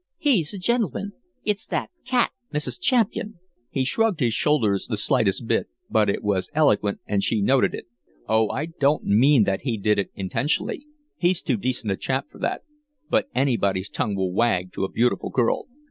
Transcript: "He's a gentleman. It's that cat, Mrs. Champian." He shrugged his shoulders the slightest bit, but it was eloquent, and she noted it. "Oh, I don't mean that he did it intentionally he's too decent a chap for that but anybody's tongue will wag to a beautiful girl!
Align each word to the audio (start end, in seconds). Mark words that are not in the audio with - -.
"He's 0.17 0.51
a 0.51 0.57
gentleman. 0.57 1.13
It's 1.43 1.67
that 1.67 1.91
cat, 2.05 2.31
Mrs. 2.51 2.81
Champian." 2.81 3.35
He 3.69 3.83
shrugged 3.83 4.19
his 4.19 4.33
shoulders 4.33 4.87
the 4.87 4.97
slightest 4.97 5.45
bit, 5.45 5.67
but 5.91 6.09
it 6.09 6.23
was 6.23 6.49
eloquent, 6.55 7.01
and 7.05 7.23
she 7.23 7.39
noted 7.39 7.75
it. 7.75 7.85
"Oh, 8.27 8.49
I 8.49 8.65
don't 8.65 9.03
mean 9.03 9.43
that 9.43 9.61
he 9.61 9.77
did 9.77 9.99
it 9.99 10.09
intentionally 10.15 10.87
he's 11.17 11.43
too 11.43 11.55
decent 11.55 11.91
a 11.91 11.97
chap 11.97 12.31
for 12.31 12.39
that 12.39 12.63
but 13.11 13.27
anybody's 13.35 13.89
tongue 13.91 14.15
will 14.15 14.33
wag 14.33 14.73
to 14.73 14.85
a 14.85 14.91
beautiful 14.91 15.29
girl! 15.29 15.67